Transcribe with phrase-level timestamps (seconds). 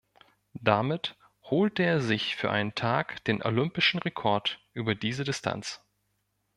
[0.59, 5.79] Damit holte er sich für einen Tag den olympischen Rekord über diese Distanz.